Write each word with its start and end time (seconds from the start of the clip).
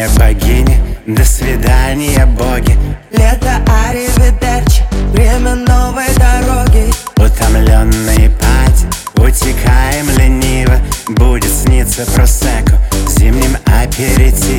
свидания, 0.00 0.08
богини 0.18 0.80
До 1.06 1.24
свидания, 1.24 2.26
боги. 2.26 2.78
Лето, 3.10 3.50
аривидерчи 3.66 4.82
Время 5.12 5.54
новой 5.56 6.06
дороги. 6.16 6.92
Утомленные 7.16 8.30
пати 8.30 8.86
Утекаем 9.16 10.08
лениво. 10.18 10.76
Будет 11.08 11.52
сниться 11.52 12.04
просеку 12.14 12.72
Зимним 13.08 13.56
аперитивом 13.66 14.49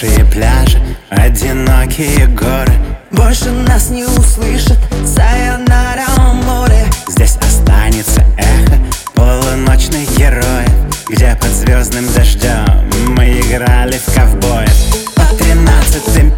Опустевшие 0.00 0.24
пляжи, 0.26 0.80
одинокие 1.10 2.26
горы. 2.28 2.72
Больше 3.10 3.50
нас 3.50 3.90
не 3.90 4.04
услышат 4.04 4.78
Сайонара, 5.04 6.04
о 6.16 6.32
море 6.32 6.86
Здесь 7.06 7.36
останется 7.36 8.22
эхо 8.38 8.78
полуночных 9.14 10.08
героев 10.16 10.70
Где 11.08 11.36
под 11.38 11.50
звездным 11.50 12.06
дождем 12.14 12.88
мы 13.08 13.40
играли 13.40 13.98
в 13.98 14.14
ковбоев 14.14 14.72
Под 15.14 15.36
тринадцатым 15.38 16.32